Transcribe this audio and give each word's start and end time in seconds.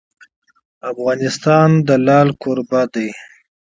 افغانستان 0.91 1.69
د 1.87 1.89
لعل 2.05 2.29
کوربه 2.41 2.81
دی. 2.93 3.09